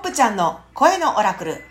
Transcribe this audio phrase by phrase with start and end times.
[0.00, 1.62] ップちゃんの声のオラクル。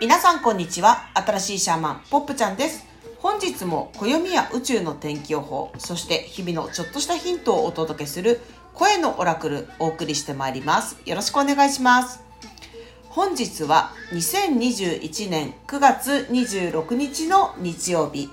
[0.00, 1.10] 皆さんこんにちは。
[1.12, 2.86] 新しいシャーマン、ポップちゃんです。
[3.18, 8.40] 本日も暦や宇宙の天気予報、そして日々のちょっとしたヒントをお届けする
[8.72, 10.96] 声のオラクルお送りしてまいります。
[11.04, 12.22] よろしくお願いします。
[13.10, 18.30] 本日は2021年9月26日の日曜日、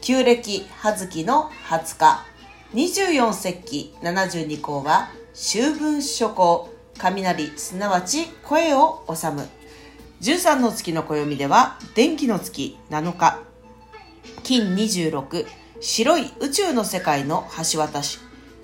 [0.00, 2.24] 旧暦葉月の20日、
[2.72, 9.48] 24節気72項は秋分初項、雷、すなわち声を収む。
[10.22, 13.40] 13の月の暦では、電気の月7日、
[14.42, 15.46] 金26、
[15.80, 18.18] 白い宇宙の世界の橋渡し。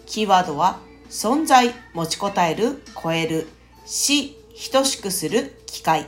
[0.07, 0.79] キーワードは、
[1.11, 3.49] 存在、持ちこたえる、超える、
[3.85, 4.37] 死、
[4.73, 6.07] 等しくする、機械。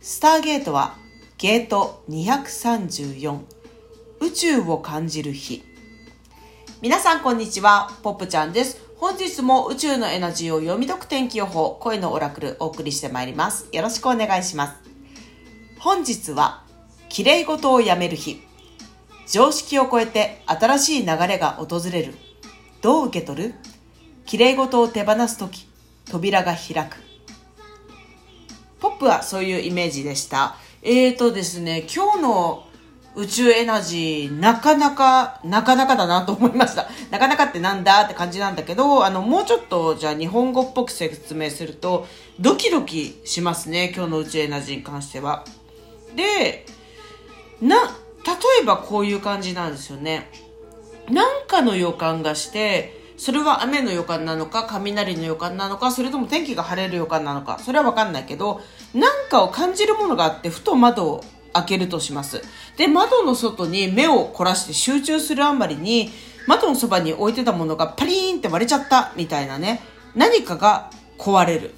[0.00, 0.96] スターゲートは、
[1.38, 3.40] ゲート234、
[4.20, 5.64] 宇宙を感じる日。
[6.80, 8.81] 皆さんこんにちは、ポップちゃんです。
[9.02, 13.68] 本日も宇宙のエナジーを読み解く天気予報、声のオラクルお送りしてまいります。
[13.72, 14.74] よろしくお願いします。
[15.80, 16.62] 本日は、
[17.08, 18.40] 綺麗事をやめる日。
[19.26, 22.14] 常識を超えて新しい流れが訪れる。
[22.80, 23.54] どう受け取る？
[24.24, 25.66] 綺麗事を手放すとき、
[26.08, 26.98] 扉が開く。
[28.78, 30.54] ポップはそういうイメージでした。
[30.80, 32.68] えーとですね、今日の
[33.14, 36.88] 宇宙エナジー、なかなか、なかなかだなと思いました。
[37.10, 42.06] なかなかってなんだって感じなんだけど、あの、もうちょっと、じゃあ日本語っぽく説明すると、
[42.40, 45.44] ドキドキしますね、今日の宇宙エナジーに関しては。
[46.16, 46.64] で、
[47.60, 47.76] な、
[48.24, 50.30] 例えばこういう感じなんですよね。
[51.10, 58.62] なんかの予感がして、それは雨の予感なのか、雷の予感なのか、それとも天気が晴れる予感なのか、それはわかんないけど、
[58.94, 62.42] なんかを感じるものがあって、ふと窓を開けるとします。
[62.76, 66.10] で、窓の外に目を凝らして集中するあんまりに、
[66.46, 69.82] 窓のそばに置いてたものがパリーンって割れちゃったみたいなね、
[70.14, 71.74] 何かが壊れる。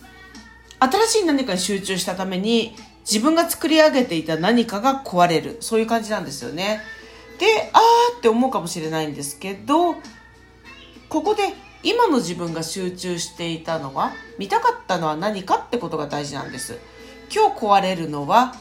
[0.78, 2.74] 新しい何かに集中したために、
[3.10, 5.58] 自分が作り上げていた何かが壊れる。
[5.60, 6.80] そういう感じなんですよね。
[7.38, 9.96] で、あーって思うかもしれないんですけど、
[11.08, 16.78] ここで今の自分が集中していたのは、見たかったのは何かってことが大事なんです。
[17.34, 18.54] 今日壊れるのは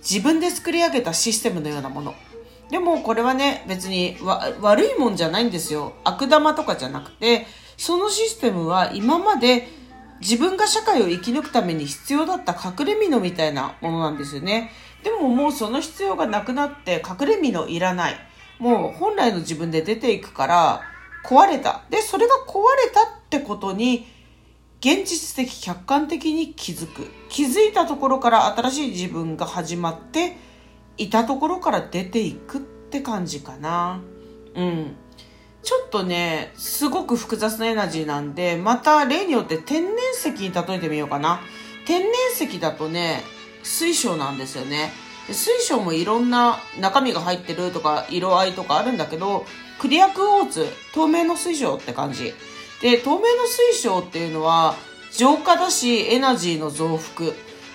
[0.00, 2.14] 自分で作り上げたシステムのようなもの。
[2.70, 4.16] でもこれはね、別に
[4.60, 5.94] 悪いもんじゃないんですよ。
[6.04, 7.46] 悪玉とかじゃなくて、
[7.76, 9.68] そのシステムは今まで
[10.20, 14.70] 自分が社会を生き抜くために必要だった隠れ蓑みたいなものなんですよね。
[15.02, 18.16] でももうその必要がなくなって隠れ蓑いらない。
[18.58, 20.82] もう本来の自分で出ていくから
[21.24, 21.82] 壊れた。
[21.90, 24.06] で、それが壊れたってことに
[24.80, 27.06] 現実的客観的に気づく。
[27.28, 30.36] 気づいたところから新しい自分が始まって
[30.96, 34.00] いたところから出ていくって感じかな。
[34.54, 34.96] うん。
[35.62, 41.42] ちょっとねすごく複雑なエナジーなんでまた例によって天然石に例えてみようかな。
[41.86, 43.22] 天然石だとね
[43.62, 44.92] 水晶なんですよね。
[45.30, 49.44] 水晶もいろんな中身が入ってるとか色合いとかあるんだけど
[49.78, 52.32] クリアクォーツ透明の水晶って感じ。
[52.80, 54.74] で、透明の水晶っていうのは、
[55.12, 57.32] 浄化だし、エナジーの増幅。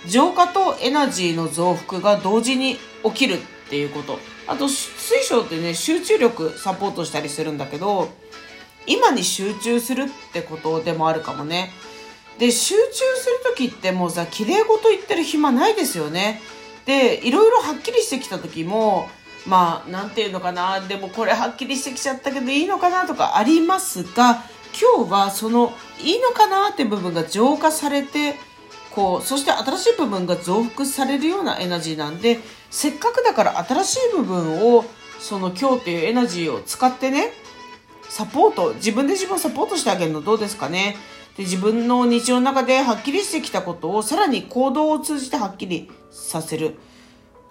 [0.08, 3.38] 浄化とエナジーの増幅が同時に起きるっ
[3.70, 4.20] ていうこと。
[4.48, 8.10] あと、水晶ってね、集中力サポートしたりするんだけど、
[8.88, 11.72] 今に集中するってことでもあるかもね。
[12.38, 12.82] で、集中
[13.16, 16.42] するときってもうさ、綺麗事言ってる暇ないですよね。
[16.86, 19.10] で、いろいろはっきりしてきた時も、
[19.48, 24.44] まあ、なんていうのかな、でもこれはっきりしてきちゃったけどいいのかなとかありますが、
[24.80, 28.36] 今日はそのいいのかなって部分が浄化されて
[28.92, 34.86] こうそして新しい部分が増幅されるようなエナジーなんでせっかくだから新しい部分を
[35.20, 37.32] その今日っていうエナジーを使ってね
[38.10, 40.96] サポート自分で自分をサポートしてあげるのどうですかね。
[41.36, 46.76] で自分の日常の中ではっきりしてきたことをさらに行動を通じてはっきりさせる。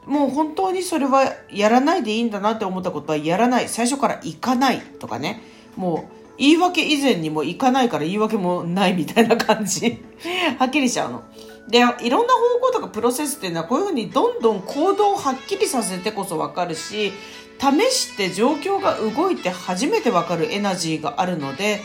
[0.07, 3.69] もう本当にそれはやらないでいいんだなって思ったことはやらない。
[3.69, 5.43] 最初から行かないとかね。
[5.77, 10.03] もう言い訳以前にも行かないから言い訳もないみたいな感じ
[10.59, 11.23] はっきりしちゃうの。
[11.69, 17.13] で、いろんな方向とかプロセスっていうのはこういうふうにどんどん行動をはっきりさせてこそわかるし、
[17.59, 21.81] 試して状況が動いて初めてわかるエナジーがあるので、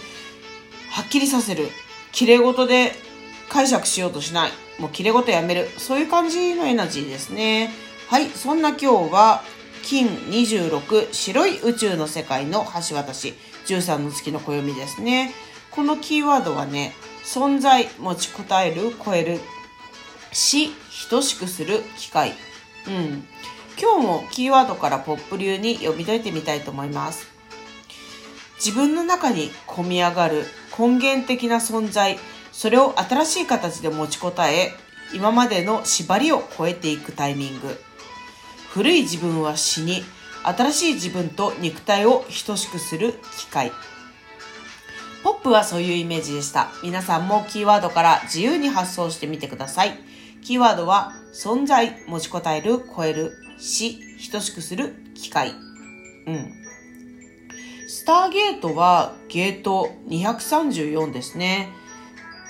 [0.91, 1.69] はっきりさせる。
[2.11, 2.93] 綺麗事で
[3.49, 4.51] 解釈しようとしない。
[4.79, 5.69] もう綺麗事やめる。
[5.77, 7.71] そういう感じのエナジーですね。
[8.07, 8.29] はい。
[8.29, 9.43] そんな今日は、
[9.83, 13.33] 金26白い宇宙の世界の橋渡し。
[13.73, 15.33] 13の月の暦ですね。
[15.71, 16.93] このキーワードはね、
[17.23, 19.39] 存在、持ちこたえる、超える、
[20.31, 20.69] 死、
[21.09, 22.33] 等しくする、機会。
[22.87, 23.27] うん。
[23.81, 27.27] 今日もキーワードからポップ流に読み解いてみたいと思います。
[28.63, 30.45] 自分の中に込み上がる
[30.77, 32.17] 根源的な存在、
[32.51, 34.73] それを新しい形で持ちこたえ、
[35.13, 37.81] 今までの縛りを超えていくタイミング
[38.69, 40.03] 古い自分は死に
[40.43, 43.71] 新しい自分と肉体を等しくする機会。
[45.23, 46.71] ポップはそういうイメージでした。
[46.81, 49.99] 皆さんもキーワードから自由に発想してみてください。
[50.41, 53.99] キーワードは存在持ちこたえる超える死
[54.31, 55.53] 等しくする機会。
[56.25, 56.53] うん。
[57.89, 61.69] スターゲートはゲート234ですね。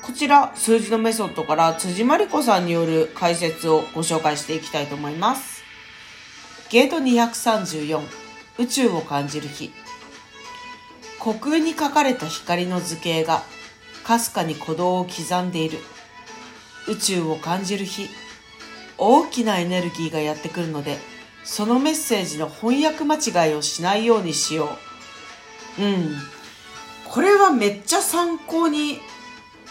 [0.03, 5.63] こちら数字のメソッドから辻真理子さんによる解説をご紹介していきたいと思います。
[6.71, 7.99] ゲート234
[8.59, 9.71] 宇宙を感じる日。
[11.19, 13.41] 虚空に書かれた光の図形が
[14.03, 15.79] かすかに鼓動を刻んでいる。
[16.87, 18.07] 宇宙を感じる日。
[18.99, 20.97] 大きなエネルギーがやってくるので
[21.43, 24.69] そのメッセージの翻訳間違いをしないようにしよ
[25.79, 25.83] う。
[25.83, 26.15] うん。
[27.05, 28.99] これはめっちゃ参考に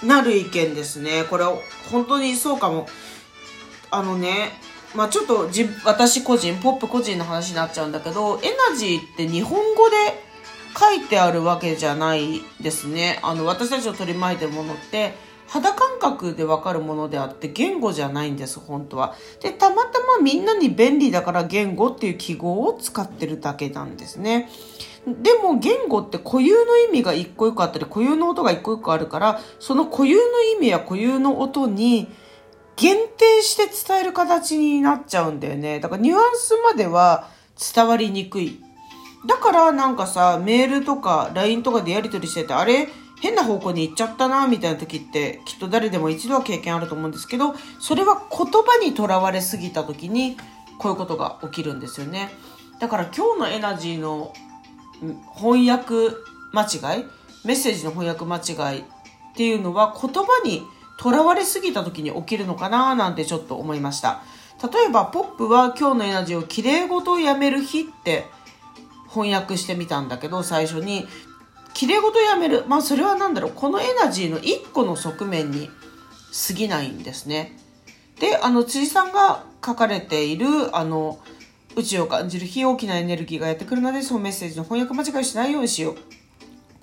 [0.02, 1.22] なる意見ですね。
[1.30, 1.44] これ
[1.92, 2.88] 本当にそうかも。
[3.92, 4.58] あのね
[4.94, 9.96] まあちょっとじ私個人ポップ個人の話になっちゃうんだけどエナジーって日本語で
[10.78, 13.18] 書いてあるわけじゃないですね。
[13.22, 15.14] あの私たちを取り巻いてるものって
[15.48, 19.14] 肌感覚でわかるものであって言語じゃないんです本当は。
[19.40, 24.48] でたまたまみんなに便利だから言語っていう記号を使ってるだけなんですね。
[25.06, 32.08] でも言語って固有の意味が一個一個あったり固有の音が一個一個あるからその固有の意味や固有の音に
[32.78, 35.80] 限定して伝える形になっちゃうんだよね。
[35.80, 37.28] だからニュアンスまでは
[37.74, 38.62] 伝わりにくい。
[39.26, 42.88] だからなんかさ、メールとか LINE とかでやり取りしてて、あれ
[43.20, 50.36] 変な方向に行っちゃったな、みたいな時ってきっと誰でも一度は経験あると思うんですけど、それは言葉にとらわれすぎた時に
[50.78, 52.30] こういうことが起きるんですよね。
[52.78, 54.32] だから今日のエナジーの
[55.34, 56.14] 翻訳
[56.52, 57.04] 間違い
[57.44, 58.84] メッセージの翻訳間違いっ
[59.34, 60.62] ていうのは言葉に
[61.00, 64.22] 囚われすぎた時に起きるのかななんてちょっと思いました。
[64.72, 68.26] 例えば、ポップは今日のエナジーを綺麗事やめる日って
[69.08, 71.06] 翻訳してみたんだけど、最初に、
[71.74, 72.64] 綺麗事やめる。
[72.66, 73.52] まあ、それは何だろう。
[73.54, 75.70] このエナジーの一個の側面に
[76.48, 77.56] 過ぎないんですね。
[78.18, 81.20] で、あの、辻さんが書かれている、あの、
[81.76, 85.96] 宇宙を感じる日大きなエネルギーがやってくるので、そのメッセージの翻訳間違いしないようにしよう。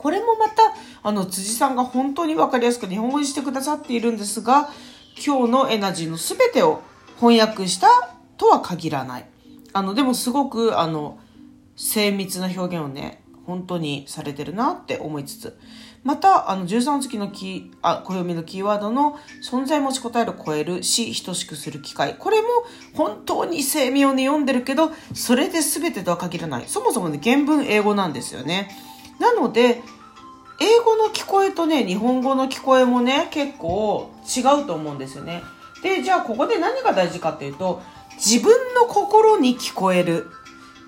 [0.06, 4.70] これもまた、あの、辻さんが本当にわかりやすく日本語にしてくださっているんですが、
[5.18, 6.84] 今日のエナジーの全てを
[7.20, 7.88] 翻訳した
[8.38, 9.26] とは限らない。
[9.74, 11.18] あの、でもすごく、あの、
[11.76, 15.58] 精密な表現をね、本当にされてるなって思いつつ。
[16.04, 22.14] また、あの、13月のキー、あ、暦のキーワードの存在持ちこたえる超えるし、等しくする機会。
[22.14, 22.48] これも
[22.94, 26.66] 本当に精妙に読んでるけど、それで全てとは限らない。
[26.68, 28.70] そもそもね、原文英語なんですよね。
[29.20, 29.82] なので、
[30.60, 35.44] 英語の聞こえとね、日本語の聞こえもね、結構違うと思うんですよね。
[35.84, 37.82] で、じゃあここで何が大事かっていうと、
[38.16, 40.28] 自分の心に聞こえる。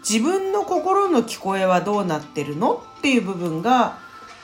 [0.07, 2.81] 自分の心の聞こえはどうなってるの？
[2.99, 3.97] っていう部分が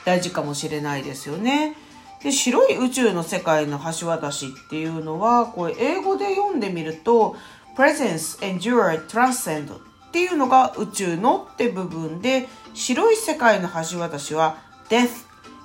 [0.04, 1.74] 大事かもしれないですよね。
[2.22, 7.36] で、白い宇宙の世界の橋渡しっていうのは、これ英語で読んでみると、
[7.76, 9.78] presence, endure, transcend っ
[10.12, 14.58] ていうのが宇宙のって部分で、白い世界の橋渡しは
[14.88, 15.10] death,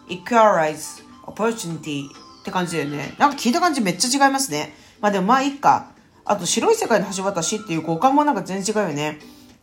[0.08, 3.16] equalize, opportunity って感じだよね。
[3.18, 4.74] なんか聞いた感じめっちゃ違いますね。
[5.02, 5.92] まあでもまあいいか。
[6.26, 9.20] あと白い世界の橋渡しっていう五感もなんか全然違うよね。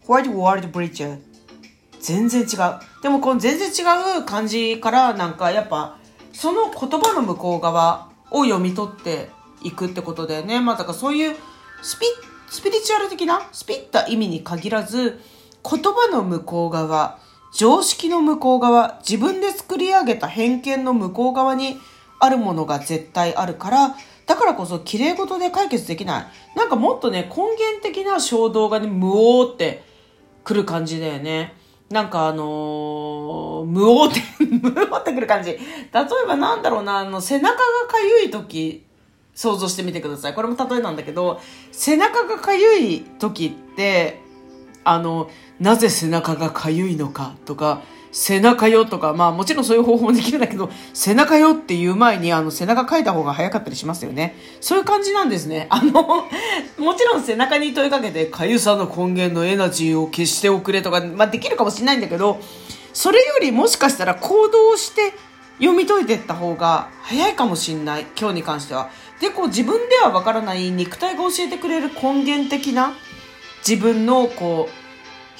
[0.07, 1.19] white world bridge
[2.01, 2.49] 全然違う。
[3.03, 5.99] でもこの全然違う感じからなんかやっぱ
[6.33, 9.31] その言葉の向こう側を読み取って
[9.63, 10.61] いくってことだよね。
[10.61, 11.37] まあだからそういう
[11.83, 12.07] スピ
[12.49, 13.49] スピリチュアル的な？
[13.53, 15.21] スピった意味に限らず
[15.69, 17.19] 言葉の向こう側
[17.57, 21.79] 常識の向こう側、自分で作り上げた偏見の向こう側に
[22.21, 23.97] あるものが絶対あるから、
[24.27, 26.27] だからこそ綺麗事で解決できない。
[26.55, 29.83] なんかもっとね、根源的な衝動がね、無おって
[30.45, 31.55] くる感じだよね。
[31.89, 35.53] なんかあのー、無おって、 無おってくる感じ。
[35.53, 35.61] 例え
[36.27, 38.85] ばなんだろうな、あの、背中がかゆい時、
[39.35, 40.35] 想像してみてください。
[40.35, 41.41] これも例えなんだけど、
[41.73, 44.21] 背中がかゆい時って、
[44.85, 47.83] あの、なぜ背中がかゆいのかとか、
[48.13, 54.37] 背中よとか、まあもちろんそういう方法もできるんだけど、背中よっていう前にあの背中書いた方が早かったりしますよね。
[54.61, 55.67] そういう感じなんですね。
[55.69, 56.25] あの、
[56.79, 62.41] もちろん背中に問いかけて、かゆさの根源のエナジーを消しておくれとか、まあできるかもしれないんだけど、
[62.95, 65.13] それよりもしかしたら行動して
[65.59, 68.07] 読み解いていった方が早いかもしんない。
[68.19, 68.89] 今日に関しては。
[69.21, 72.95] で、こう自分ではわからない肉体が教えてくれる根源的な
[73.67, 74.86] 自分のこう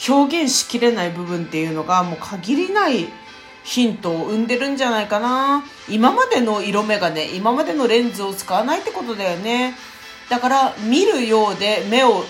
[0.09, 3.09] 表現しきれない部分っていうのがもう限りない
[3.65, 9.75] ヒントを生んでるんじゃないかな今までの色眼鏡今までのレンズを使わないってことだよね
[10.29, 12.25] だから見るようで目を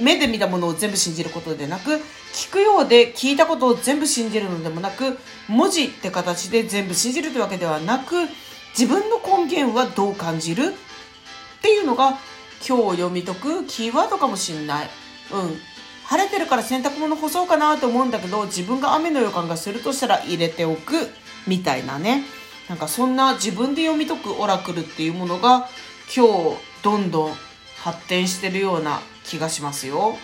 [0.00, 2.00] 目で見たものを全部信じることでなく
[2.32, 8.14] 聞くようで聞いたことを全部信じるのでもなく文字って形で全部信じるというわけではなく
[8.78, 10.66] 自分の根源はどう感じる？
[10.66, 12.18] っていうのが
[12.66, 14.90] 今日読み解くキーワードかもしんない。
[15.32, 15.60] うん。
[16.10, 21.08] 晴れてるから洗濯物干そうかなと思うんだけど自分が雨の予感がするとしたら入れておく
[21.46, 22.24] みたいなね。
[22.68, 25.68] なんかそんな自分で読み解くオラクルっていうものが
[26.14, 27.34] 今日どんどん
[27.76, 30.16] 発展してるような気がしますよ。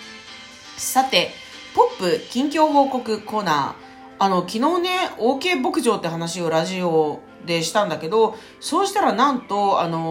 [0.76, 1.30] さて、
[1.74, 3.74] ポップ近況報告コーナー。
[4.18, 10.02] あの、昨日ね、OK 牧場って話をラジオでしたんだけど、そうしたらなんと、あのー、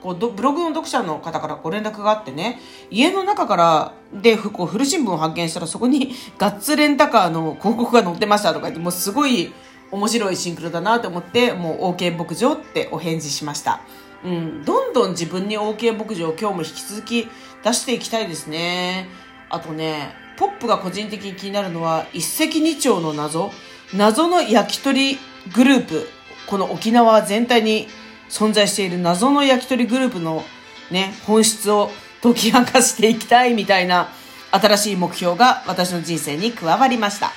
[0.00, 2.60] こうブログの読者の方からご連絡があってね、
[2.90, 9.52] 家の中からで、こう古新聞を発見したらそこに ガッツレンタカーの広告が載ってましたとか言って、もうすごい
[9.90, 13.80] 面白いシンクロだなと思って、もう OK 牧場ってお返事しました。
[14.24, 17.28] うん、どんどん自分に OK 牧場を今日も引き続き
[17.64, 19.08] 出していきたいですね。
[19.48, 23.50] あとね、ポップが個人的に気になるのは、一石二鳥の謎。
[23.94, 25.18] 謎の焼き鳥
[25.54, 26.08] グループ。
[26.46, 27.88] この沖縄全体に
[28.28, 30.44] 存在している謎の焼き鳥グループの
[30.90, 31.90] ね、本質を
[32.22, 34.08] 解き明かしていきたいみたいな
[34.52, 37.32] 新しい目標が私の人生に加わりました。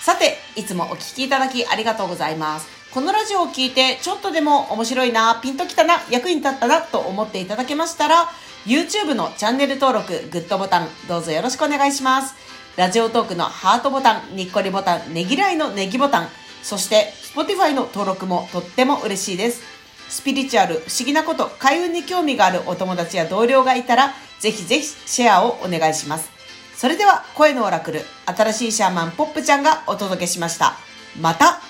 [0.00, 2.66] さて、いつもお聴きいただきありがとうございます。
[2.92, 8.30] このラジオを聞いてちょっとでも面白いな、ピンときたな、役に立ったなと思っていただけましたら、
[8.64, 12.34] YouTube のチャンネル登録、グッドボタン、どうぞよろしくお願いします。
[12.76, 16.28] ラジオトークのハートボタン、にっこりボタン、ねぎらいのネギボタン、
[16.62, 19.71] そして Spotify の登録もとっても嬉しいです。
[20.08, 26.30] スピリチュアル、不思議なこと、開運に興味があるお友達や同僚がいたら、ぜひぜひシェアをお願いします。
[26.76, 30.74] それでは、声のオラクル、新しいシャーマンポップちゃんがお届けしました。
[31.20, 31.60] また